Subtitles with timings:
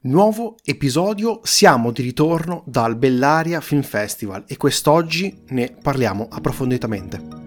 [0.00, 7.37] Nuovo episodio, siamo di ritorno dal Bellaria Film Festival e quest'oggi ne parliamo approfonditamente.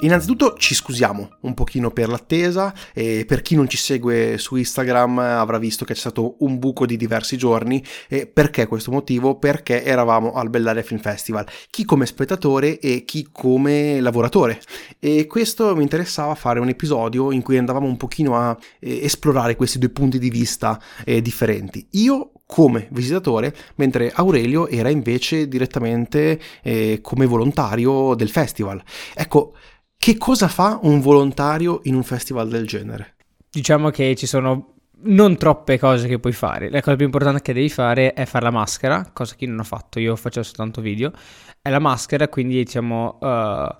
[0.00, 5.18] Innanzitutto ci scusiamo un pochino per l'attesa e per chi non ci segue su Instagram
[5.18, 9.38] avrà visto che c'è stato un buco di diversi giorni e perché questo motivo?
[9.38, 14.60] Perché eravamo al Bellaria Film Festival, chi come spettatore e chi come lavoratore
[15.00, 19.56] e questo mi interessava fare un episodio in cui andavamo un pochino a eh, esplorare
[19.56, 21.84] questi due punti di vista eh, differenti.
[21.92, 28.82] Io come visitatore, mentre Aurelio era invece direttamente eh, come volontario del festival.
[29.14, 29.52] Ecco,
[29.98, 33.16] che cosa fa un volontario in un festival del genere?
[33.50, 36.70] Diciamo che ci sono non troppe cose che puoi fare.
[36.70, 39.60] La cosa più importante che devi fare è fare la maschera, cosa che io non
[39.60, 41.12] ho fatto, io facevo soltanto video.
[41.60, 43.76] È la maschera, quindi diciamo uh,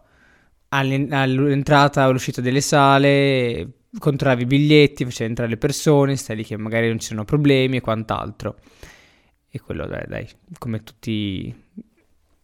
[0.69, 6.57] all'entrata e all'uscita delle sale controllavi i biglietti, facevi entrare le persone, stai lì che
[6.57, 8.57] magari non ci sono problemi e quant'altro.
[9.49, 11.55] E quello dai, dai, come tutti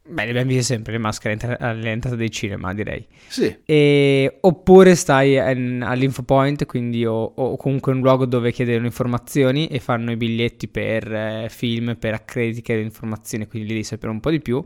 [0.07, 3.07] Beh, le abbiamo viste sempre le maschere all'entrata dei cinema, direi.
[3.27, 3.57] Sì.
[3.65, 9.67] E, oppure stai in, all'info point, quindi o, o, comunque un luogo dove chiedono informazioni
[9.67, 14.13] e fanno i biglietti per eh, film, per accrediti che informazioni, quindi lì devi sapere
[14.13, 14.63] un po' di più.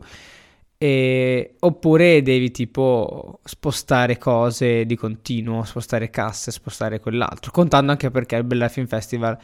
[0.77, 7.51] E, oppure devi tipo spostare cose di continuo, spostare casse, spostare quell'altro.
[7.51, 9.37] Contando anche perché il Bella Film Festival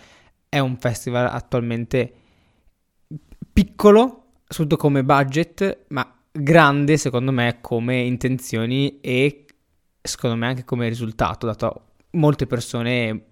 [0.50, 2.14] è un festival attualmente
[3.54, 9.46] piccolo soprattutto come budget, ma grande secondo me come intenzioni e
[10.02, 13.24] secondo me anche come risultato, dato molte persone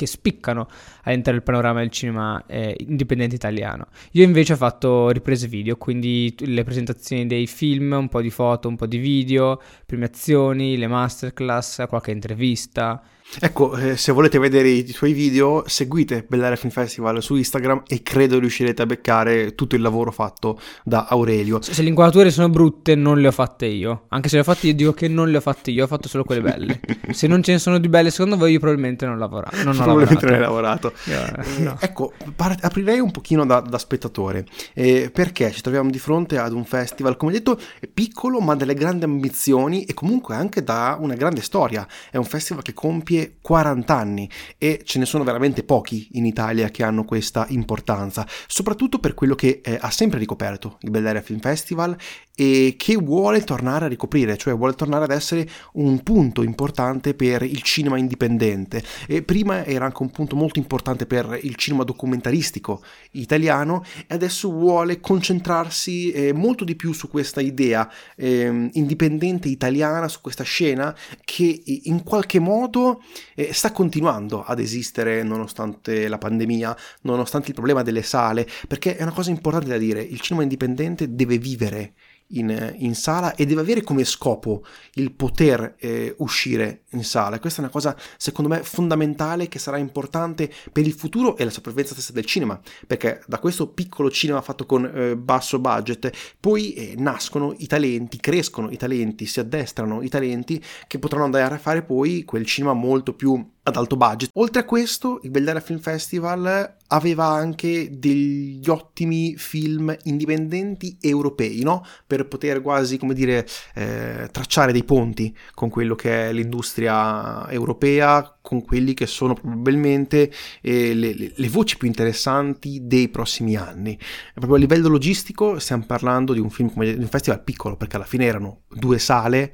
[0.00, 0.66] che spiccano
[1.02, 3.88] all'interno del panorama del cinema eh, indipendente italiano.
[4.12, 8.68] Io invece ho fatto riprese video, quindi le presentazioni dei film, un po' di foto,
[8.68, 13.02] un po' di video, premiazioni, le masterclass, qualche intervista.
[13.38, 18.02] Ecco, eh, se volete vedere i suoi video, seguite Bellaria Film Festival su Instagram e
[18.02, 21.62] credo riuscirete a beccare tutto il lavoro fatto da Aurelio.
[21.62, 24.06] Se, se le inquadrature sono brutte, non le ho fatte io.
[24.08, 26.08] Anche se le ho fatte io, dico che non le ho fatte io, ho fatto
[26.08, 26.80] solo quelle belle.
[27.12, 29.82] se non ce ne sono di belle, secondo voi, io probabilmente non, lavora- non ho
[29.82, 30.92] probabilmente lavorato.
[31.06, 31.54] non hai lavorato.
[31.56, 31.76] Io, no.
[31.80, 36.36] eh, ecco, par- aprirei un pochino da, da spettatore, eh, perché ci troviamo di fronte
[36.36, 37.58] ad un festival, come detto,
[37.94, 41.86] piccolo ma dalle grandi ambizioni e comunque anche da una grande storia.
[42.10, 46.70] È un festival che compie 40 anni e ce ne sono veramente pochi in Italia
[46.70, 51.40] che hanno questa importanza, soprattutto per quello che eh, ha sempre ricoperto il Belleria Film
[51.40, 51.96] Festival
[52.40, 57.42] e che vuole tornare a ricoprire, cioè vuole tornare ad essere un punto importante per
[57.42, 58.82] il cinema indipendente.
[59.06, 64.50] E prima era anche un punto molto importante per il cinema documentaristico italiano e adesso
[64.50, 70.96] vuole concentrarsi eh, molto di più su questa idea eh, indipendente italiana, su questa scena
[71.22, 73.02] che in qualche modo
[73.34, 79.02] eh, sta continuando ad esistere nonostante la pandemia, nonostante il problema delle sale, perché è
[79.02, 81.94] una cosa importante da dire, il cinema indipendente deve vivere
[82.30, 84.64] in, in, sala e deve avere come scopo
[84.94, 87.38] il poter eh, uscire in sala.
[87.38, 91.50] Questa è una cosa secondo me fondamentale che sarà importante per il futuro e la
[91.50, 96.72] sopravvivenza stessa del cinema, perché da questo piccolo cinema fatto con eh, basso budget poi
[96.74, 101.58] eh, nascono i talenti, crescono i talenti, si addestrano i talenti che potranno andare a
[101.58, 104.30] fare poi quel cinema molto più ad alto budget.
[104.34, 111.84] Oltre a questo, il Belldera Film Festival aveva anche degli ottimi film indipendenti europei, no?
[112.06, 118.38] Per poter quasi, come dire, eh, tracciare dei ponti con quello che è l'industria europea,
[118.50, 120.28] con quelli che sono probabilmente
[120.60, 123.96] eh, le, le, voci più interessanti dei prossimi anni.
[124.34, 127.94] Proprio a livello logistico stiamo parlando di un film come di un festival piccolo, perché
[127.94, 129.52] alla fine erano due sale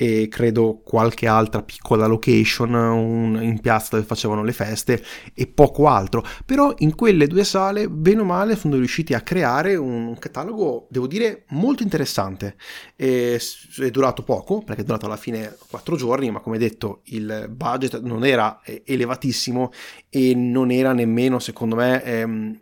[0.00, 5.02] e credo qualche altra piccola location un, in piazza dove facevano le feste
[5.34, 6.24] e poco altro.
[6.46, 11.08] Però in quelle due sale, bene o male, sono riusciti a creare un catalogo, devo
[11.08, 12.54] dire, molto interessante.
[12.94, 13.40] E,
[13.78, 18.00] è durato poco, perché è durato alla fine quattro giorni, ma come detto il budget
[18.00, 19.72] non era eh, elevatissimo
[20.08, 22.60] e non era nemmeno, secondo me, ehm,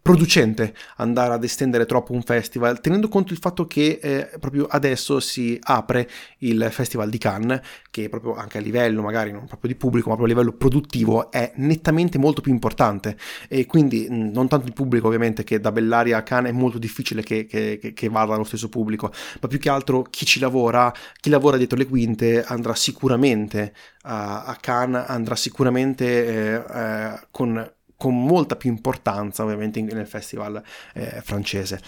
[0.00, 5.20] producente andare ad estendere troppo un festival, tenendo conto il fatto che eh, proprio adesso
[5.20, 6.08] si apre
[6.38, 7.60] il Festival di Cannes,
[7.90, 11.30] che proprio anche a livello magari non proprio di pubblico, ma proprio a livello produttivo
[11.30, 13.16] è nettamente molto più importante.
[13.48, 17.22] E quindi non tanto il pubblico ovviamente che da Bellaria a Cannes è molto difficile
[17.22, 21.30] che, che, che, vada allo stesso pubblico, ma più che altro chi ci lavora, chi
[21.30, 23.72] lavora dietro le quinte andrà sicuramente
[24.02, 27.72] a, a Cannes, andrà sicuramente eh, eh, con
[28.02, 30.60] con molta più importanza ovviamente nel festival
[30.92, 31.80] eh, francese.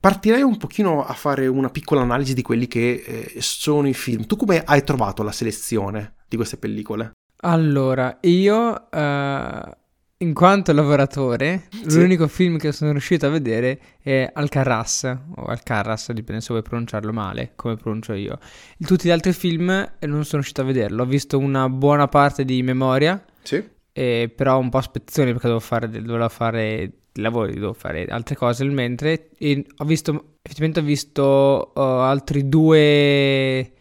[0.00, 4.26] partirei un pochino a fare una piccola analisi di quelli che eh, sono i film.
[4.26, 7.12] Tu come hai trovato la selezione di queste pellicole?
[7.44, 9.70] Allora, io uh,
[10.18, 12.00] in quanto lavoratore, sì.
[12.00, 15.04] l'unico film che sono riuscito a vedere è Alcarras,
[15.36, 18.40] o Alcarras, dipende se vuoi pronunciarlo male, come pronuncio io.
[18.80, 22.60] Tutti gli altri film non sono riuscito a vederlo, ho visto una buona parte di
[22.64, 23.64] memoria, sì.
[23.92, 28.34] Eh, però un po' a spezzoni perché dovevo fare, dovevo fare lavori, devo fare altre
[28.36, 33.72] cose nel mentre, e ho visto, effettivamente ho visto uh, altri due,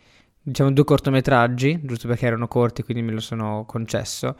[0.41, 4.35] diciamo due cortometraggi, giusto perché erano corti, quindi me lo sono concesso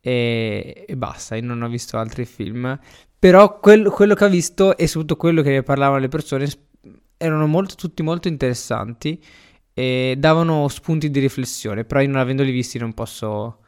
[0.00, 2.78] e, e basta, io non ho visto altri film.
[3.18, 6.48] Però quel, quello che ho visto e soprattutto quello che ne parlavano le persone
[7.16, 9.22] erano molto, tutti molto interessanti
[9.72, 13.61] e davano spunti di riflessione, però io non avendoli visti non posso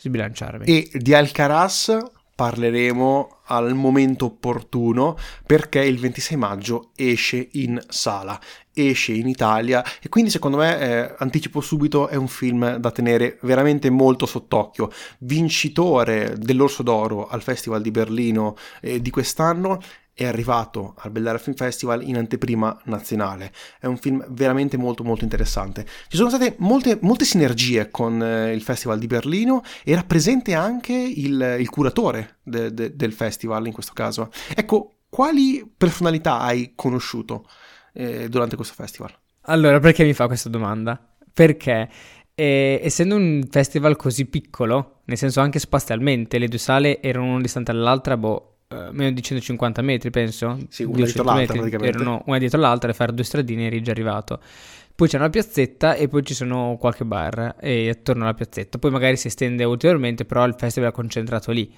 [0.00, 0.64] sbilanciarmi.
[0.66, 1.96] E di Alcaraz
[2.40, 5.14] parleremo al momento opportuno
[5.44, 8.40] perché il 26 maggio esce in sala,
[8.72, 13.38] esce in Italia e quindi secondo me, eh, anticipo subito, è un film da tenere
[13.42, 14.90] veramente molto sott'occhio.
[15.18, 19.78] Vincitore dell'Orso d'Oro al Festival di Berlino eh, di quest'anno
[20.20, 23.52] è arrivato al Bellera Film Festival in anteprima nazionale.
[23.78, 25.86] È un film veramente molto molto interessante.
[26.08, 30.92] Ci sono state molte, molte sinergie con eh, il Festival di Berlino, era presente anche
[30.92, 34.30] il, il curatore de, de, del festival in questo caso.
[34.54, 37.48] Ecco, quali personalità hai conosciuto
[37.94, 39.16] eh, durante questo festival?
[39.44, 41.02] Allora, perché mi fa questa domanda?
[41.32, 41.88] Perché
[42.34, 47.40] eh, essendo un festival così piccolo, nel senso anche spazialmente, le due sale erano una
[47.40, 50.58] distante dall'altra, boh, uh, meno di 150 metri, penso.
[50.68, 51.58] Sì, una dietro l'altra metri.
[51.58, 51.96] praticamente.
[51.96, 54.40] Erano una dietro l'altra e fare due stradine eri già arrivato.
[54.94, 58.78] Poi c'è una piazzetta e poi ci sono qualche bar e attorno alla piazzetta.
[58.78, 61.72] Poi magari si estende ulteriormente, però il festival è concentrato lì.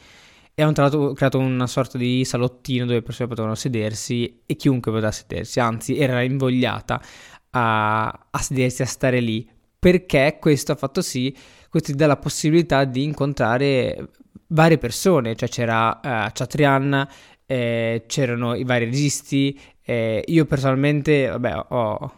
[0.54, 4.54] E hanno tra l'altro creato una sorta di salottino dove le persone potevano sedersi e
[4.56, 7.00] chiunque poteva sedersi, anzi era invogliata
[7.50, 9.48] a, a sedersi, a stare lì,
[9.78, 11.34] perché questo ha fatto sì,
[11.70, 14.10] questo ti dà la possibilità di incontrare
[14.52, 17.06] varie persone, cioè c'era uh, Chatrian,
[17.46, 22.12] eh, c'erano i vari registi, eh, io personalmente, vabbè, ho,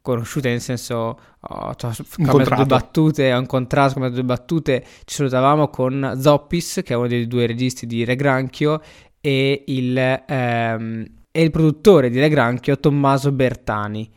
[0.00, 4.84] conosciute nel senso ho, ho cambiato due battute ho incontrato, cambiato due battute.
[5.04, 8.80] Ci salutavamo con Zoppis che è uno dei due registi di Re Granchio
[9.20, 14.10] e il, ehm, e il produttore di Re Granchio Tommaso Bertani.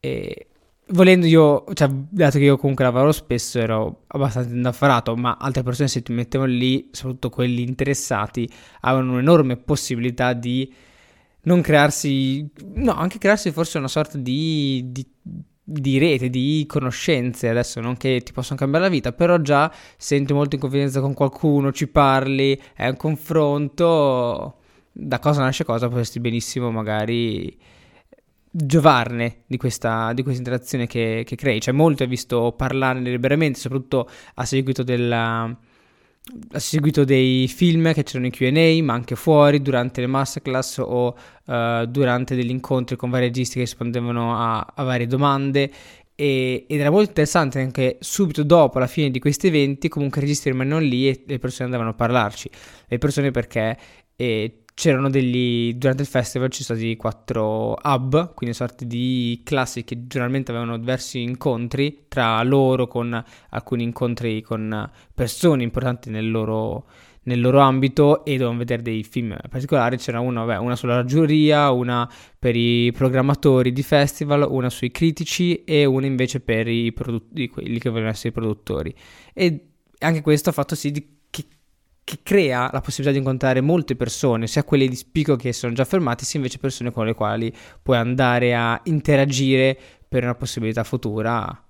[0.00, 0.48] E
[0.88, 5.88] volendo io, cioè, dato che io comunque lavoro spesso, ero abbastanza indaffarato, ma altre persone
[5.88, 8.50] se ti mettevano lì, soprattutto quelli interessati,
[8.80, 10.72] avevano un'enorme possibilità di
[11.42, 15.06] non crearsi, no, anche crearsi forse una sorta di, di,
[15.62, 20.32] di rete, di conoscenze, adesso non che ti possono cambiare la vita, però già senti
[20.32, 24.58] molto in confidenza con qualcuno, ci parli, è un confronto,
[24.92, 27.56] da cosa nasce cosa, potresti benissimo magari
[28.56, 31.60] giovarne di questa, di questa interazione che, che crei.
[31.60, 35.56] Cioè, molto hai visto parlarne liberamente, soprattutto a seguito della
[36.52, 41.14] a seguito dei film che c'erano in QA, ma anche fuori, durante le masterclass o
[41.44, 45.70] uh, durante degli incontri con vari registi che rispondevano a, a varie domande.
[46.14, 50.24] E, ed era molto interessante anche subito dopo la fine di questi eventi, comunque i
[50.24, 52.50] registi rimanevano lì e le persone andavano a parlarci.
[52.86, 53.76] Le persone perché
[54.16, 59.84] eh, c'erano degli durante il festival ci sono stati quattro hub quindi sorte di classi
[59.84, 66.86] che generalmente avevano diversi incontri tra loro con alcuni incontri con persone importanti nel loro,
[67.22, 69.96] nel loro ambito e dovevano vedere dei film particolari.
[69.96, 75.62] C'era una, vabbè, una sulla giuria una per i programmatori di festival una sui critici
[75.64, 78.94] e una invece per i produttori quelli che volevano essere i produttori.
[79.32, 79.68] E
[79.98, 81.13] anche questo ha fatto sì di
[82.04, 85.84] che crea la possibilità di incontrare molte persone, sia quelle di spicco che sono già
[85.84, 91.64] fermate, sia invece persone con le quali puoi andare a interagire per una possibilità futura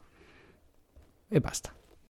[1.28, 1.74] e basta.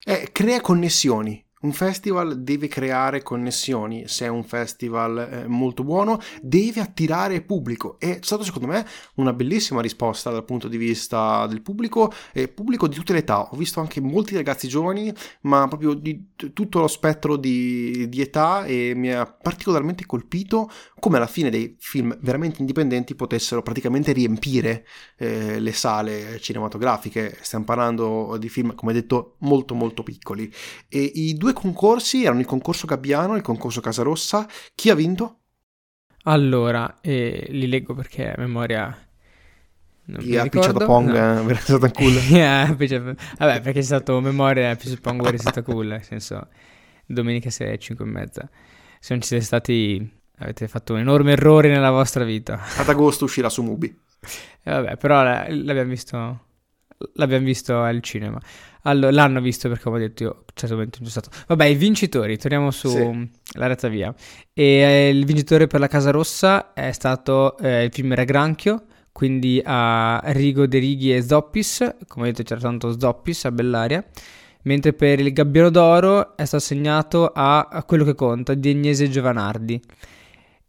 [0.06, 6.21] Eh, crea connessioni, un festival deve creare connessioni, se è un festival eh, molto buono
[6.40, 7.99] deve attirare pubblico.
[7.99, 12.87] È stata secondo me una bellissima risposta dal punto di vista del pubblico, eh, pubblico
[12.87, 13.49] di tutte le età.
[13.50, 18.64] Ho visto anche molti ragazzi giovani, ma proprio di tutto lo spettro di, di età
[18.64, 24.87] e mi ha particolarmente colpito come alla fine dei film veramente indipendenti potessero praticamente riempire
[25.16, 27.38] eh, le sale cinematografiche.
[27.40, 30.50] Stiamo parlando di film, come detto, molto molto piccoli.
[30.88, 34.46] E i due concorsi erano il concorso Gabbiano e il concorso Casarossa.
[34.75, 35.38] Chi ha vinto?
[36.25, 39.04] Allora, eh, li leggo perché a memoria
[40.06, 41.49] non Chi ha picciato Pong no.
[41.49, 42.12] è stato cool.
[42.28, 46.49] yeah, Vabbè, perché è stato memoria più su Pong è stato cool, nel senso
[47.06, 48.49] domenica sera alle 5 e mezza.
[49.00, 52.61] Se non ci siete stati avete fatto un enorme errore nella vostra vita.
[52.76, 53.87] Ad agosto uscirà su Mubi.
[54.62, 56.40] E vabbè, però l'abbiamo visto,
[57.14, 58.40] l'abbiamo visto al cinema.
[58.86, 61.30] Allora, l'hanno visto perché come ho detto io certamente non c'è stato.
[61.46, 63.28] Vabbè, i vincitori, torniamo sulla sì.
[63.52, 64.14] retta via.
[64.52, 69.62] E eh, il vincitore per la Casa Rossa è stato eh, il film Regranchio, quindi
[69.64, 74.04] a Rigo De Righi e Zoppis, come vedete c'era tanto Zoppis a Bellaria.
[74.64, 79.08] Mentre per il Gabbiano d'Oro è stato assegnato a, a quello che conta, di Agnese
[79.08, 79.80] Giovanardi.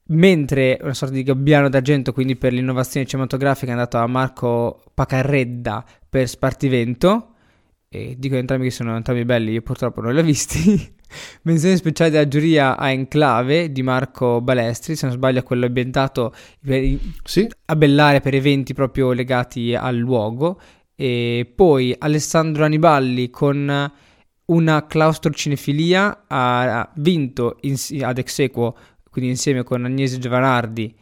[0.07, 5.83] Mentre una sorta di gabbiano d'argento, quindi per l'innovazione cinematografica, è andato a Marco Pacarredda
[6.15, 7.33] per Spartivento
[7.89, 10.93] e dico entrambi che sono entrambi belli, io purtroppo non li ho visti.
[11.43, 16.33] Menzione speciale della giuria a Enclave di Marco Balestri, se non sbaglio quello ambientato
[17.21, 17.49] sì.
[17.65, 20.57] a Bellaria per eventi proprio legati al luogo.
[20.95, 23.91] E poi Alessandro Aniballi con
[24.45, 28.77] una claustrocinefilia ha vinto in, ad Exequo,
[29.09, 30.95] quindi insieme con Agnese Giovanardi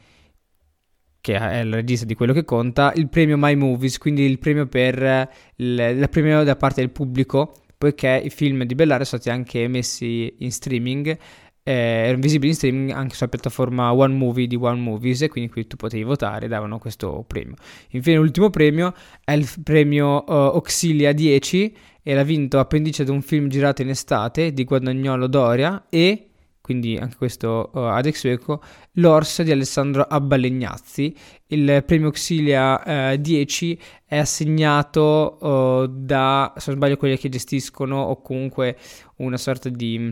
[1.24, 4.68] che è il regista di quello che conta, il premio My Movies, quindi il premio
[4.68, 9.66] per il, premio da parte del pubblico, poiché i film di Bellaria sono stati anche
[9.70, 11.18] messi in streaming,
[11.64, 15.66] eh, visibili in streaming anche sulla piattaforma One Movie di One Movies e quindi qui
[15.66, 17.56] tu potevi votare e davano questo premio.
[17.92, 23.22] Infine l'ultimo premio è il premio uh, Auxilia 10 e l'ha vinto Appendice ad un
[23.22, 26.32] film girato in estate di Guadagnolo Doria e
[26.64, 31.14] quindi anche questo uh, ad Exueco, l'Ors di Alessandro Abbalegnazzi.
[31.48, 38.00] Il premio Auxilia uh, 10 è assegnato uh, da, se non sbaglio, quelli che gestiscono
[38.04, 38.78] o comunque
[39.18, 40.10] una sorta di mm,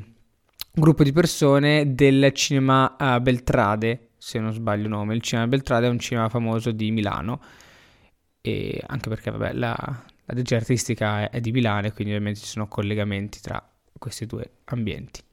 [0.73, 5.15] gruppo di persone del cinema Beltrade, se non sbaglio il nome.
[5.15, 7.39] Il cinema Beltrade è un cinema famoso di Milano,
[8.41, 9.73] e anche perché vabbè, la,
[10.25, 13.65] la artistica è, è di Milano e quindi ovviamente ci sono collegamenti tra
[13.97, 15.29] questi due ambienti.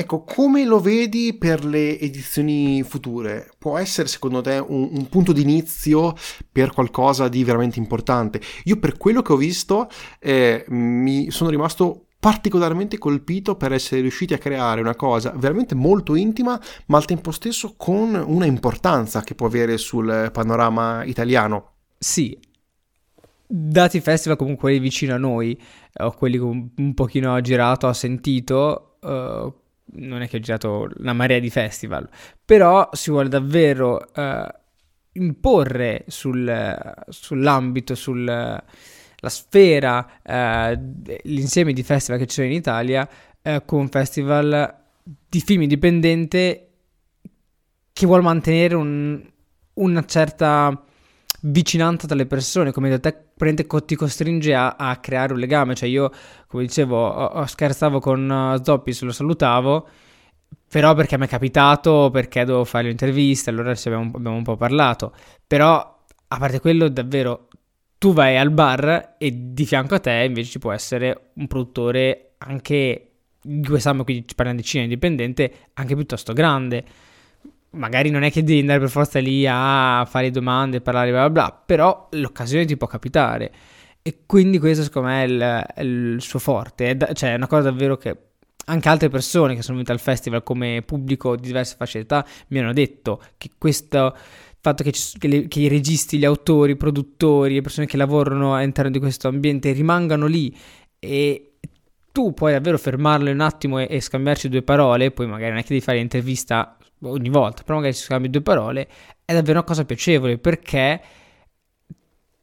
[0.00, 3.50] Ecco, come lo vedi per le edizioni future?
[3.58, 6.14] Può essere secondo te un, un, punto di inizio
[6.52, 8.40] per qualcosa di veramente importante?
[8.66, 9.88] Io per quello che ho visto
[10.20, 16.14] eh, mi sono rimasto particolarmente colpito per essere riusciti a creare una cosa veramente molto
[16.14, 21.72] intima, ma al tempo stesso con una importanza che può avere sul panorama italiano.
[21.98, 22.38] Sì,
[23.44, 25.60] dati festival comunque vicino a noi,
[25.94, 30.88] o quelli che un pochino ha girato, ha sentito, uh, non è che ho girato
[30.98, 32.08] una marea di festival,
[32.44, 34.46] però si vuole davvero uh,
[35.12, 38.62] imporre sul, sull'ambito, sulla
[39.22, 40.78] sfera, uh,
[41.22, 43.08] l'insieme di festival che sono in Italia
[43.42, 44.76] uh, con festival
[45.28, 46.68] di film indipendente
[47.92, 49.20] che vuole mantenere un,
[49.74, 50.84] una certa
[51.42, 55.74] vicinanza tra le persone, come da te ti costringe a, a, creare un legame.
[55.74, 56.10] Cioè, io,
[56.46, 59.88] come dicevo, scherzavo con uh, Zoppis, lo salutavo,
[60.68, 64.56] però perché mi è capitato, perché dovevo fare l'intervista, allora ci abbiamo, abbiamo un po'
[64.56, 65.14] parlato.
[65.46, 67.48] Però, a parte quello, davvero,
[67.98, 72.34] tu vai al bar e di fianco a te invece ci può essere un produttore
[72.38, 76.84] anche di quest'anno, quindi parliamo di cinema indipendente, anche piuttosto grande
[77.70, 81.48] magari non è che devi andare per forza lì a fare domande, parlare bla bla
[81.48, 83.52] bla, però l'occasione ti può capitare.
[84.02, 85.40] E quindi questo secondo me è il,
[85.74, 88.16] è il suo forte, è da, cioè è una cosa davvero che
[88.66, 92.58] anche altre persone che sono venute al festival come pubblico di diverse fasce d'età mi
[92.58, 94.14] hanno detto che questo
[94.60, 97.96] fatto che, ci, che, le, che, i registi, gli autori, i produttori, le persone che
[97.96, 100.54] lavorano all'interno di questo ambiente rimangano lì
[100.98, 101.47] e
[102.18, 105.62] tu puoi davvero fermarlo un attimo e, e scambiarci due parole, poi magari non è
[105.62, 108.88] che devi fare l'intervista ogni volta, però magari si scambi due parole,
[109.24, 111.00] è davvero una cosa piacevole perché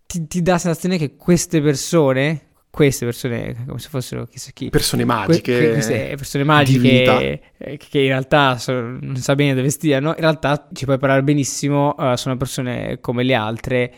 [0.05, 4.70] ti, ti dà la sensazione che queste persone, queste persone come se fossero chissà chi
[4.70, 9.70] persone magiche que- queste persone magiche eh, che in realtà sono, non sa bene dove
[9.70, 13.94] stiano in realtà ci puoi parlare benissimo uh, sono persone come le altre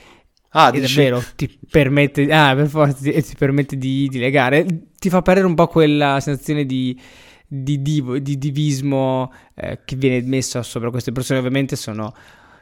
[0.49, 0.95] ah, e dici...
[0.95, 4.65] davvero ti permette ah per forza ti, ti permette di, di legare
[4.97, 6.99] ti fa perdere un po' quella sensazione di
[7.47, 12.13] di, divo, di divismo eh, che viene messo sopra queste persone ovviamente sono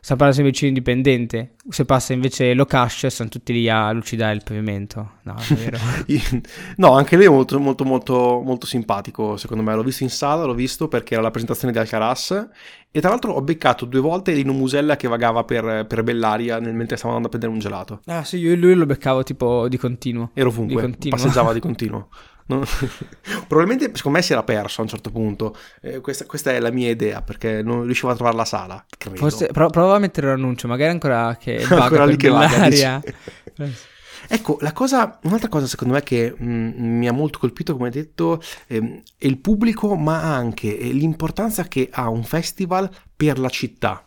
[0.05, 4.35] sta parlando sempre vicino indipendente se passa invece lo cash sono tutti lì a lucidare
[4.35, 5.13] il pavimento.
[5.23, 5.35] No
[6.77, 9.73] no anche lei è molto molto molto molto simpatico secondo me.
[9.73, 12.49] L'ho visto in sala l'ho visto perché era la presentazione di Alcaraz.
[12.91, 16.75] E tra l'altro ho beccato due volte Lino Musella che vagava per, per Bellaria nel,
[16.75, 18.01] mentre stavo andando a prendere un gelato.
[18.05, 20.29] Ah sì io e lui lo beccavo tipo di continuo.
[20.35, 21.17] Ero ovunque di continuo.
[21.17, 22.09] passeggiava di continuo
[22.47, 22.63] No?
[23.47, 25.55] Probabilmente secondo me si era perso a un certo punto.
[25.81, 28.85] Eh, questa, questa, è la mia idea perché non riuscivo a trovare la sala.
[28.97, 29.17] Credo.
[29.17, 33.01] Forse pro- prova a mettere un annuncio, magari ancora che ancora lì che vaga,
[34.27, 37.89] Ecco, la cosa, un'altra cosa secondo me che mh, mm, mi ha molto colpito, come
[37.89, 43.49] detto, ehm, è il pubblico, ma anche eh, l'importanza che ha un festival per la
[43.49, 44.03] città.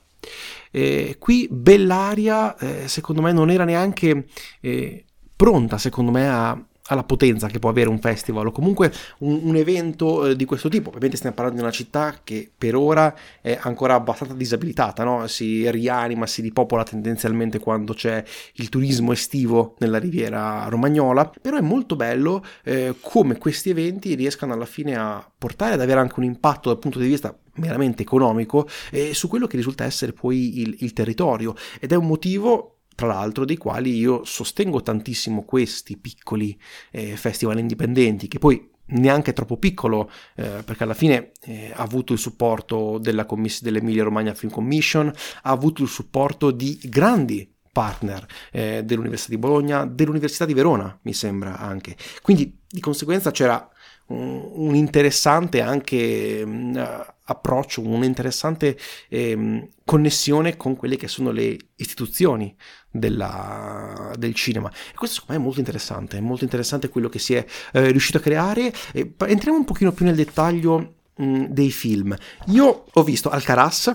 [0.71, 4.27] Eh, qui Bellaria, eh, secondo me, non era neanche
[4.61, 5.05] eh,
[5.37, 9.57] pronta, secondo me, a, alla potenza che può avere un festival o comunque un, un
[9.57, 10.89] evento eh, di questo tipo.
[10.89, 15.27] Ovviamente stiamo parlando di una città che per ora è ancora abbastanza disabilitata, no?
[15.27, 18.23] si rianima, si ripopola tendenzialmente quando c'è
[18.55, 24.53] il turismo estivo nella riviera romagnola, però è molto bello eh, come questi eventi riescano
[24.53, 28.69] alla fine a portare ad avere anche un impatto dal punto di vista meramente economico
[28.91, 33.07] eh, su quello che risulta essere poi il, il territorio ed è un motivo tra
[33.07, 36.59] l'altro dei quali io sostengo tantissimo questi piccoli
[36.91, 42.13] eh, festival indipendenti che poi neanche troppo piccolo eh, perché alla fine eh, ha avuto
[42.13, 48.27] il supporto della commiss- dell'Emilia Romagna Film Commission ha avuto il supporto di grandi partner
[48.51, 51.97] eh, dell'Università di Bologna dell'Università di Verona mi sembra anche.
[52.21, 53.71] Quindi di conseguenza c'era
[54.09, 56.77] un, interessante anche mm,
[57.25, 58.77] approccio, un'interessante
[59.09, 62.55] eh, connessione con quelle che sono le istituzioni
[62.91, 64.71] della, del cinema.
[64.71, 67.91] E questo secondo me è molto interessante, è molto interessante quello che si è eh,
[67.91, 68.73] riuscito a creare.
[68.93, 72.17] E entriamo un pochino più nel dettaglio mh, mm, dei film.
[72.47, 73.93] Io ho visto Alcaraz,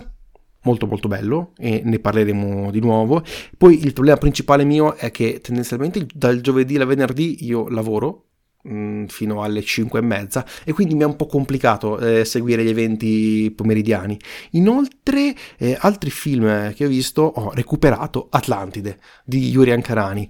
[0.63, 3.23] molto molto bello e ne parleremo di nuovo.
[3.57, 8.27] Poi il problema principale mio è che tendenzialmente dal giovedì al venerdì io lavoro
[8.65, 12.63] Mm, fino alle 5 e mezza e quindi mi è un po' complicato eh, seguire
[12.63, 14.17] gli eventi pomeridiani.
[14.51, 20.29] Inoltre, eh, altri film che ho visto, ho recuperato Atlantide di Yuri Ankarani,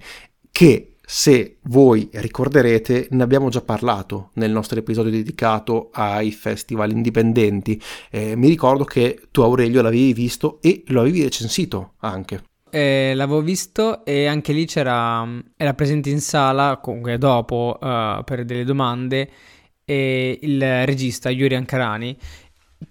[0.50, 7.80] che se voi ricorderete ne abbiamo già parlato nel nostro episodio dedicato ai festival indipendenti.
[8.10, 12.42] Eh, mi ricordo che tu Aurelio l'avevi visto e lo avevi recensito anche
[12.74, 15.24] eh, l'avevo visto e anche lì c'era,
[15.56, 19.30] era presente in sala, comunque dopo, uh, per delle domande,
[19.84, 22.16] e il regista Yuri Ankarani,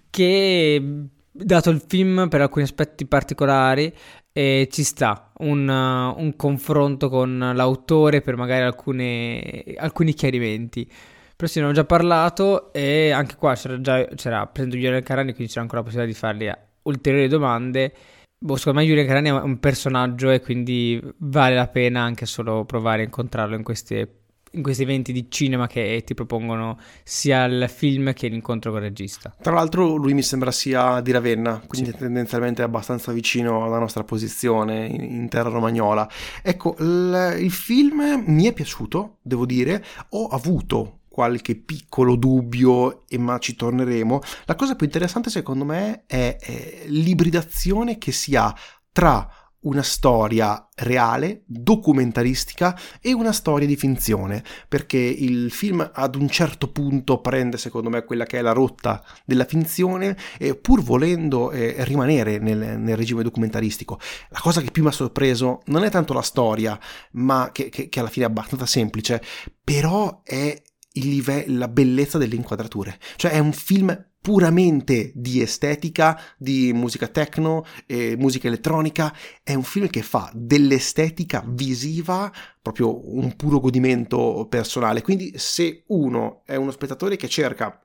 [0.08, 0.82] che
[1.30, 3.92] dato il film per alcuni aspetti particolari
[4.32, 10.90] eh, ci sta un, uh, un, confronto con l'autore per magari alcune, alcuni chiarimenti.
[11.36, 15.34] Però sì, ne ho già parlato e anche qua c'era già c'era presente Yuri Ankarani,
[15.34, 16.50] quindi c'era ancora la possibilità di fargli
[16.84, 17.92] ulteriori domande
[18.38, 22.64] Boh, secondo me Yuri Carani è un personaggio e quindi vale la pena anche solo
[22.66, 24.18] provare a incontrarlo in, queste,
[24.50, 28.88] in questi eventi di cinema che ti propongono sia il film che l'incontro con il
[28.88, 29.34] regista.
[29.40, 31.96] Tra l'altro lui mi sembra sia di Ravenna, quindi sì.
[31.96, 36.06] tendenzialmente abbastanza vicino alla nostra posizione in, in terra romagnola.
[36.42, 43.38] Ecco, il, il film mi è piaciuto, devo dire, ho avuto qualche piccolo dubbio, ma
[43.38, 44.20] ci torneremo.
[44.46, 48.52] La cosa più interessante secondo me è, è l'ibridazione che si ha
[48.90, 49.28] tra
[49.64, 56.70] una storia reale, documentaristica e una storia di finzione, perché il film ad un certo
[56.72, 61.76] punto prende secondo me quella che è la rotta della finzione, e pur volendo eh,
[61.84, 64.00] rimanere nel, nel, regime documentaristico.
[64.30, 66.78] La cosa che più mi ha sorpreso non è tanto la storia,
[67.12, 69.22] ma che, che, che alla fine è abbastanza semplice,
[69.62, 70.60] però è
[70.94, 72.98] live- la bellezza delle inquadrature.
[73.16, 79.62] Cioè è un film puramente di estetica, di musica techno, e musica elettronica, è un
[79.64, 85.02] film che fa dell'estetica visiva proprio un puro godimento personale.
[85.02, 87.83] Quindi se uno è uno spettatore che cerca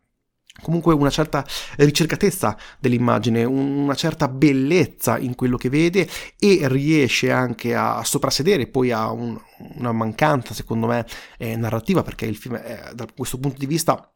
[0.61, 1.45] comunque una certa
[1.77, 8.91] ricercatezza dell'immagine, una certa bellezza in quello che vede e riesce anche a soprassedere poi
[8.91, 9.39] a un,
[9.75, 11.05] una mancanza, secondo me,
[11.37, 14.11] eh, narrativa, perché il film è, da questo punto di vista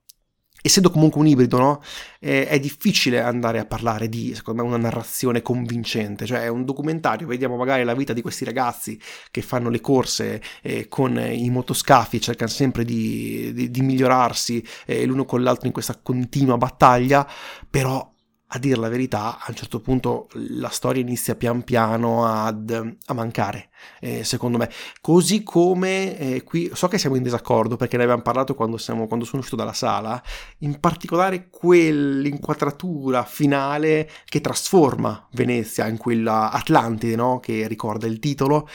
[0.66, 1.82] essendo comunque un ibrido, no?
[2.20, 7.28] è difficile andare a parlare di, secondo me, una narrazione convincente, cioè è un documentario,
[7.28, 8.98] vediamo magari la vita di questi ragazzi
[9.30, 15.06] che fanno le corse eh, con i motoscafi, cercano sempre di, di, di migliorarsi eh,
[15.06, 17.30] l'uno con l'altro in questa continua battaglia,
[17.70, 18.13] però
[18.56, 23.14] a dire la verità, a un certo punto la storia inizia pian piano ad, a
[23.14, 24.70] mancare, eh, secondo me.
[25.02, 29.08] Così come eh, qui, so che siamo in disaccordo perché ne abbiamo parlato quando, siamo,
[29.08, 30.22] quando sono uscito dalla sala,
[30.60, 37.40] in particolare quell'inquadratura finale che trasforma Venezia in quella Atlantide, no?
[37.40, 38.70] che ricorda il titolo,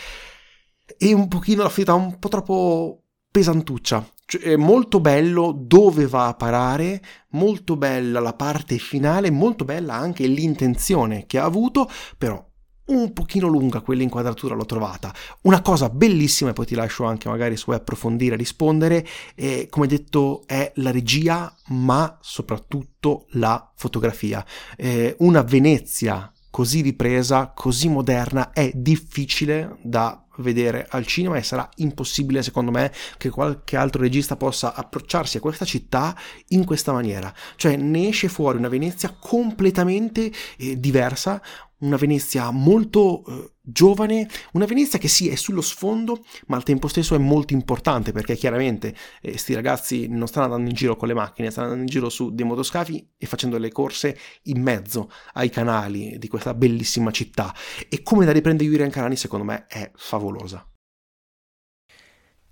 [0.97, 4.05] e un pochino la finita un po' troppo pesantuccia.
[4.31, 10.27] Cioè, molto bello dove va a parare, molto bella la parte finale, molto bella anche
[10.27, 11.89] l'intenzione che ha avuto,
[12.19, 12.47] però
[12.89, 15.15] un pochino lunga quell'inquadratura l'ho trovata.
[15.45, 20.43] Una cosa bellissima, e poi ti lascio anche magari vuoi approfondire, rispondere, è, come detto
[20.47, 24.45] è la regia, ma soprattutto la fotografia.
[24.77, 31.69] Eh, una Venezia così ripresa, così moderna, è difficile da vedere al cinema e sarà
[31.77, 36.17] impossibile secondo me che qualche altro regista possa approcciarsi a questa città
[36.49, 37.33] in questa maniera.
[37.57, 41.41] Cioè ne esce fuori una Venezia completamente eh, diversa,
[41.81, 46.89] una Venezia molto eh, giovane, una Venezia che sì è sullo sfondo, ma al tempo
[46.89, 51.09] stesso è molto importante perché chiaramente questi eh, ragazzi non stanno andando in giro con
[51.09, 55.11] le macchine, stanno andando in giro su dei motoscafi e facendo le corse in mezzo
[55.35, 57.55] ai canali di questa bellissima città.
[57.89, 60.67] E come da riprende Yuri Ancarani secondo me è favolosa.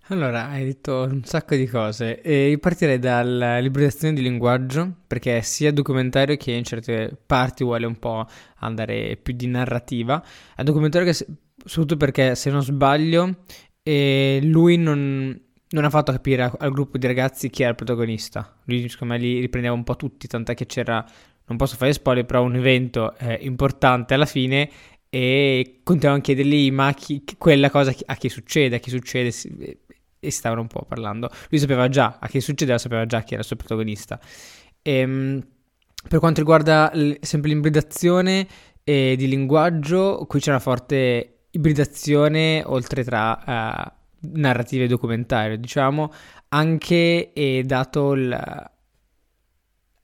[0.09, 2.21] Allora, hai detto un sacco di cose.
[2.21, 7.87] E io partirei dalla liberazione di linguaggio, perché sia documentario che in certe parti vuole
[7.87, 8.25] un po'
[8.59, 10.23] andare più di narrativa.
[10.55, 13.38] È un documentario che, soprattutto perché, se non sbaglio,
[13.83, 15.40] eh, lui non,
[15.71, 18.59] non, ha fatto capire al gruppo di ragazzi chi era il protagonista.
[18.66, 21.05] Lui, secondo me, li riprendeva un po' tutti, tant'è che c'era,
[21.47, 24.71] non posso fare spoiler, però un evento eh, importante alla fine
[25.09, 29.31] e continuavano a chiedergli ma chi, quella cosa a chi succede, a chi succede
[30.27, 31.31] e stavano un po' parlando.
[31.51, 34.21] Lui sapeva già a chi succedeva, sapeva già chi era il suo protagonista.
[34.83, 35.47] E, ehm,
[36.09, 38.47] per quanto riguarda l- sempre l'ibridazione
[38.85, 46.12] eh, di linguaggio, qui c'è una forte ibridazione oltre tra uh, narrativa e documentario, diciamo,
[46.49, 48.71] anche eh, dato l-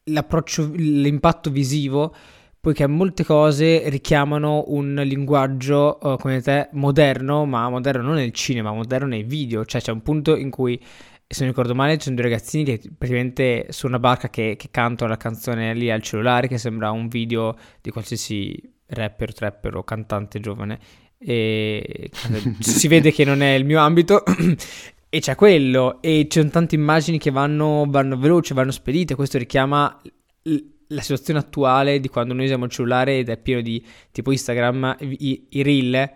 [0.04, 2.14] l'approccio, l'impatto visivo
[2.62, 8.72] poiché molte cose richiamano un linguaggio, uh, come te, moderno, ma moderno non nel cinema,
[8.72, 10.81] moderno nei video, cioè c'è un punto in cui,
[11.27, 14.68] se non ricordo male, ci sono due ragazzini che praticamente su una barca che, che
[14.70, 19.83] cantano la canzone lì al cellulare, che sembra un video di qualsiasi rapper, trapper o
[19.83, 20.79] cantante giovane,
[21.18, 22.11] e
[22.61, 24.22] si vede che non è il mio ambito.
[25.14, 26.01] E c'è quello.
[26.01, 30.01] E ci sono tante immagini che vanno, vanno veloci, vanno spedite, questo richiama
[30.92, 34.96] la situazione attuale di quando noi usiamo il cellulare ed è pieno di tipo Instagram,
[35.00, 36.11] i, i reel,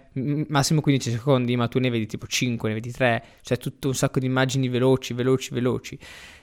[0.48, 3.94] massimo 15 secondi, ma tu ne vedi tipo 5, ne vedi 3, cioè tutto un
[3.94, 5.98] sacco di immagini veloci, veloci, veloci.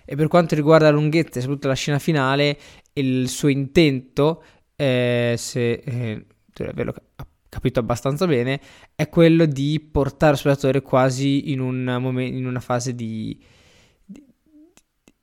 [0.06, 2.58] E per quanto riguarda la lunghezza soprattutto la scena finale,
[2.94, 4.44] il suo intento,
[4.76, 6.26] eh, se eh,
[6.58, 6.94] averlo
[7.48, 8.60] capito abbastanza bene,
[8.96, 13.40] è quello di portare lo spettatore quasi in, un momento, in una fase di,
[14.04, 14.24] di,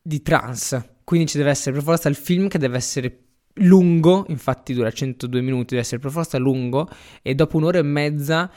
[0.00, 3.18] di trance quindi ci deve essere per forza il film che deve essere
[3.54, 6.88] lungo, infatti dura 102 minuti, deve essere per forza lungo
[7.20, 8.48] e dopo un'ora e mezza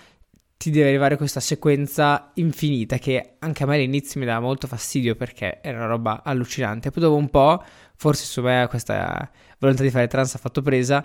[0.56, 5.16] ti deve arrivare questa sequenza infinita che anche a me all'inizio mi dava molto fastidio
[5.16, 6.92] perché era una roba allucinante.
[6.92, 7.64] Poi dopo un po',
[7.96, 11.04] forse su me questa volontà di fare trans ha fatto presa,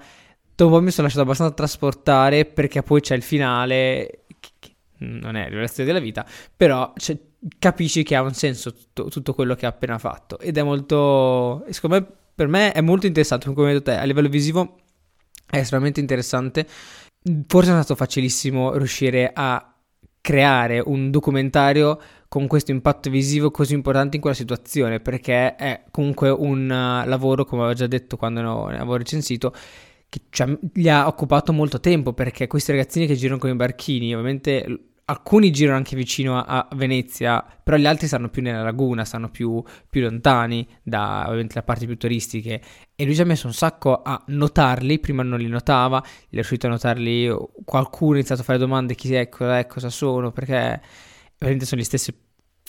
[0.55, 5.35] dopo un po' mi sono lasciato abbastanza trasportare perché poi c'è il finale che non
[5.35, 6.93] è la rivelazione della vita, però
[7.59, 10.39] capisci che ha un senso tutto, tutto, quello che ha appena fatto.
[10.39, 14.05] Ed è molto, secondo me, per me è molto interessante, come hai detto te, a
[14.05, 14.79] livello visivo
[15.51, 16.67] è estremamente interessante,
[17.47, 19.75] forse è stato facilissimo riuscire a
[20.21, 21.99] creare un documentario
[22.29, 27.63] con questo impatto visivo così importante in quella situazione, perché è comunque un lavoro, come
[27.63, 29.55] avevo già detto quando ne avevo recensito,
[30.09, 30.21] che
[30.73, 35.51] gli ha occupato molto tempo perché questi ragazzini che girano con i barchini, ovviamente alcuni
[35.51, 39.63] girano anche vicino a, a, Venezia, però gli altri stanno più nella laguna, stanno più,
[39.89, 42.61] più, lontani da ovviamente le parti più turistiche.
[42.95, 46.35] E lui ci ha messo un sacco a notarli, prima non li notava, gli è
[46.35, 50.31] riuscito a notarli, qualcuno ha iniziato a fare domande chi è, cosa è, cosa sono,
[50.31, 50.81] perché
[51.35, 52.15] ovviamente sono gli stessi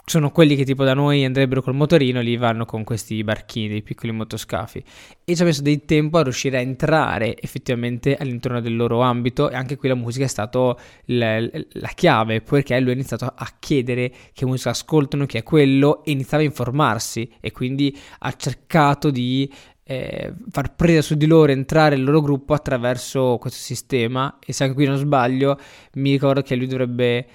[0.10, 3.84] sono quelli che tipo da noi andrebbero col motorino, lì vanno con questi barchini, dei
[3.84, 4.84] piccoli motoscafi.
[5.24, 9.50] E ci ha messo del tempo a riuscire a entrare effettivamente all'interno del loro ambito
[9.50, 13.54] e anche qui la musica è stata la, la chiave, perché lui ha iniziato a
[13.60, 19.12] chiedere che musica ascoltano, chi è quello, e iniziava a informarsi e quindi ha cercato
[19.12, 19.52] di
[19.84, 24.64] eh, far presa su di loro, entrare nel loro gruppo attraverso questo sistema e se
[24.64, 25.60] anche qui non sbaglio
[25.94, 27.26] mi ricordo che lui dovrebbe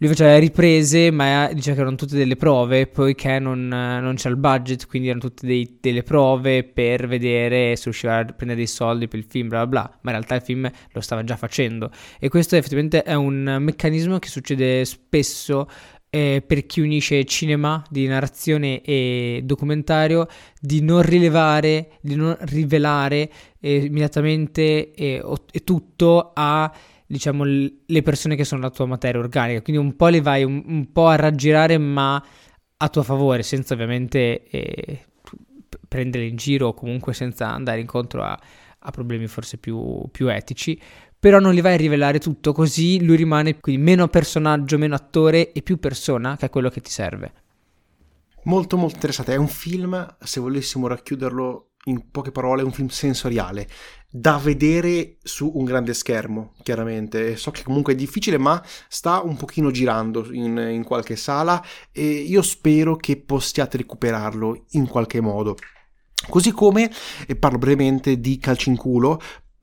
[0.00, 4.30] lui faceva le riprese, ma diceva che erano tutte delle prove, poiché non, non c'era
[4.30, 8.66] il budget, quindi erano tutte dei, delle prove per vedere se riusciva a prendere dei
[8.66, 11.36] soldi per il film, bla bla bla, ma in realtà il film lo stava già
[11.36, 11.90] facendo.
[12.18, 15.68] E questo effettivamente è un meccanismo che succede spesso
[16.08, 23.30] eh, per chi unisce cinema di narrazione e documentario di non rilevare, di non rivelare
[23.60, 26.72] eh, immediatamente eh, e tutto a
[27.10, 30.62] diciamo, le persone che sono la tua materia organica, quindi un po' le vai un,
[30.64, 32.24] un po' a raggirare ma
[32.76, 35.06] a tuo favore, senza ovviamente eh,
[35.88, 38.38] prendere in giro o comunque senza andare incontro a,
[38.78, 40.80] a problemi forse più, più, etici,
[41.18, 45.50] però non li vai a rivelare tutto, così lui rimane quindi meno personaggio, meno attore
[45.50, 47.32] e più persona, che è quello che ti serve.
[48.44, 53.68] Molto molto interessante, è un film, se volessimo racchiuderlo in poche parole, un film sensoriale
[54.12, 57.36] da vedere su un grande schermo, chiaramente.
[57.36, 62.04] So che comunque è difficile, ma sta un pochino girando in, in qualche sala e
[62.04, 65.56] io spero che possiate recuperarlo in qualche modo.
[66.28, 66.90] Così come,
[67.26, 69.20] e parlo brevemente di Calcinculo,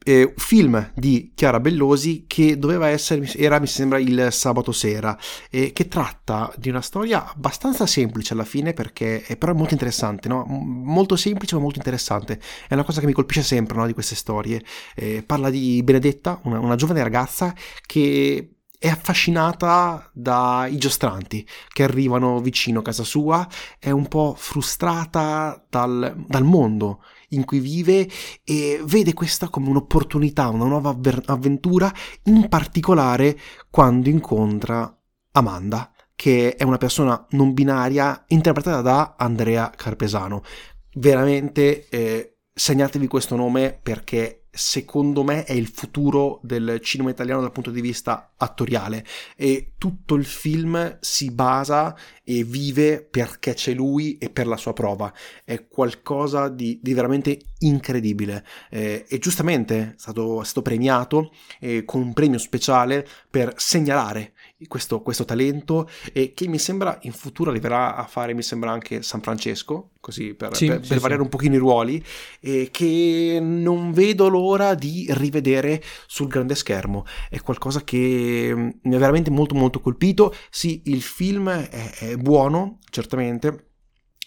[0.07, 5.17] eh, film di Chiara Bellosi che doveva essere, era mi sembra il sabato sera,
[5.49, 10.29] eh, che tratta di una storia abbastanza semplice alla fine perché è però molto interessante,
[10.29, 10.45] no?
[10.47, 12.39] molto semplice ma molto interessante,
[12.69, 13.85] è una cosa che mi colpisce sempre no?
[13.85, 14.63] di queste storie.
[14.95, 17.53] Eh, parla di Benedetta, una, una giovane ragazza
[17.85, 23.45] che è affascinata dai giostranti che arrivano vicino a casa sua,
[23.77, 28.07] è un po' frustrata dal, dal mondo in cui vive
[28.43, 33.37] e vede questa come un'opportunità, una nuova avventura, in particolare
[33.69, 34.91] quando incontra
[35.31, 40.43] Amanda, che è una persona non binaria interpretata da Andrea Carpesano.
[40.95, 47.51] Veramente eh, segnatevi questo nome perché secondo me è il futuro del cinema italiano dal
[47.51, 49.05] punto di vista attoriale.
[49.35, 54.73] E tutto il film si basa e vive perché c'è lui e per la sua
[54.73, 55.13] prova.
[55.45, 58.45] È qualcosa di, di veramente incredibile.
[58.69, 64.33] Eh, e giustamente è stato, è stato premiato eh, con un premio speciale per segnalare
[64.67, 69.03] questo, questo, talento e che mi sembra in futuro arriverà a fare mi sembra anche
[69.03, 71.21] San Francesco così per, sì, per, sì, per variare sì.
[71.21, 72.03] un pochino i ruoli
[72.39, 78.95] e che non vedo l'ora di rivedere sul grande schermo è qualcosa che mm, mi
[78.95, 83.67] ha veramente molto molto colpito sì il film è, è buono certamente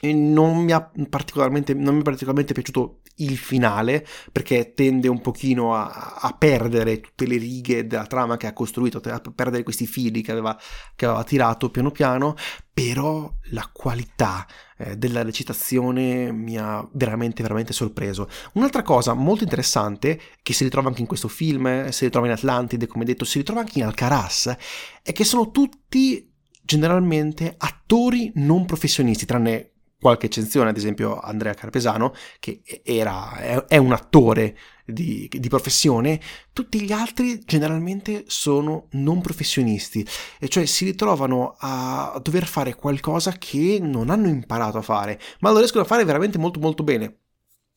[0.00, 5.20] e non mi, ha particolarmente, non mi è particolarmente piaciuto il finale perché tende un
[5.20, 9.86] pochino a, a, perdere tutte le righe della trama che ha costruito, a perdere questi
[9.86, 10.58] fili che aveva,
[10.94, 12.34] che aveva tirato piano piano,
[12.72, 14.46] però la qualità
[14.78, 18.28] eh, della recitazione mi ha veramente veramente sorpreso.
[18.54, 22.86] Un'altra cosa molto interessante che si ritrova anche in questo film, si ritrova in Atlantide,
[22.86, 24.56] come detto, si ritrova anche in Alcaraz,
[25.02, 26.28] è che sono tutti
[26.62, 33.92] generalmente attori non professionisti, tranne qualche eccezione, ad esempio Andrea Carpesano, che era, è, un
[33.92, 36.20] attore di, di, professione,
[36.52, 40.06] tutti gli altri generalmente sono non professionisti,
[40.38, 45.50] e cioè si ritrovano a dover fare qualcosa che non hanno imparato a fare, ma
[45.50, 47.18] lo riescono a fare veramente molto molto bene.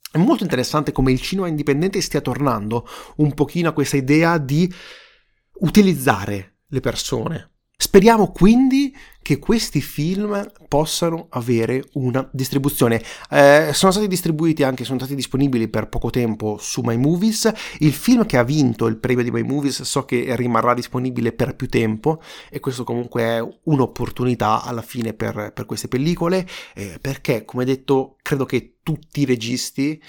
[0.10, 4.72] È molto interessante come il cinema indipendente stia tornando un pochino a questa idea di
[5.60, 7.53] utilizzare le persone,
[7.84, 13.04] Speriamo quindi che questi film possano avere una distribuzione.
[13.30, 17.52] Eh, sono stati distribuiti anche, sono stati disponibili per poco tempo su My Movies.
[17.80, 21.58] Il film che ha vinto il premio di My Movies so che rimarrà disponibile per
[21.58, 27.44] più tempo e questo comunque è un'opportunità alla fine per, per queste pellicole eh, perché,
[27.44, 30.02] come detto, credo che tutti i registi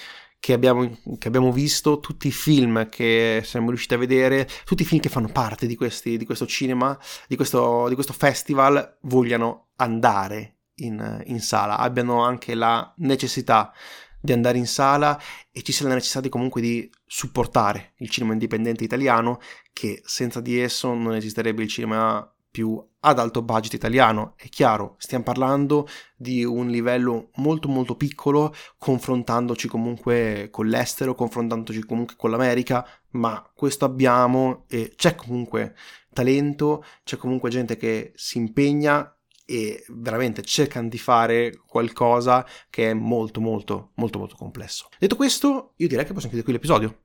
[0.45, 4.85] che abbiamo, che abbiamo, visto, tutti i film che siamo riusciti a vedere, tutti i
[4.85, 9.69] film che fanno parte di, questi, di questo cinema, di questo, di questo, festival, vogliano
[9.77, 13.73] andare in, in, sala, abbiano anche la necessità
[14.21, 15.19] di andare in sala
[15.51, 19.41] e ci sia la necessità di comunque di supportare il cinema indipendente italiano,
[19.73, 24.35] che senza di esso non esisterebbe il cinema più ad alto budget italiano.
[24.37, 31.85] È chiaro, stiamo parlando di un livello molto molto piccolo, confrontandoci comunque con l'estero, confrontandoci
[31.85, 35.75] comunque con l'America, ma questo abbiamo e c'è comunque
[36.13, 39.13] talento, c'è comunque gente che si impegna
[39.45, 44.89] e veramente cercano di fare qualcosa che è molto molto molto molto complesso.
[44.97, 47.03] Detto questo, io direi che possiamo chiudere qui l'episodio.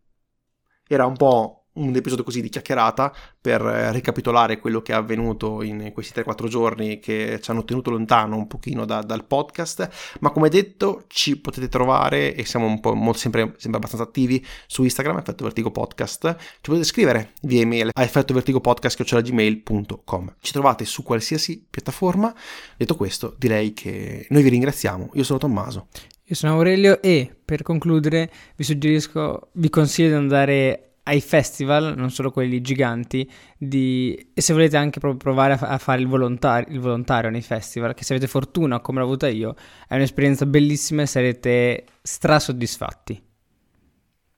[0.88, 5.62] Era un po' un episodio così di chiacchierata per eh, ricapitolare quello che è avvenuto
[5.64, 10.32] in questi 3-4 giorni che ci hanno tenuto lontano un pochino da, dal podcast, ma
[10.32, 14.84] come detto ci potete trovare e siamo un po' molto, sempre, sempre abbastanza attivi su
[14.84, 21.66] Instagram, Effetto Vertigo Podcast, ci potete scrivere via email a effettovertigopodcast.gmail.com ci trovate su qualsiasi
[21.70, 22.34] piattaforma,
[22.78, 25.88] detto questo direi che noi vi ringraziamo, io sono Tommaso.
[26.26, 32.12] Io sono Aurelio e per concludere vi suggerisco, vi consiglio di andare ai festival, non
[32.12, 34.32] solo quelli giganti, di...
[34.34, 38.04] e se volete anche provare a, a fare il volontario, il volontario, nei festival, che
[38.04, 39.56] se avete fortuna come l'ho avuta io,
[39.88, 43.22] è un'esperienza bellissima e sarete strasoddisfatti.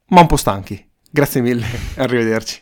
[0.08, 0.90] Ma un po' stanchi.
[1.10, 1.66] Grazie mille,
[1.98, 2.62] arrivederci.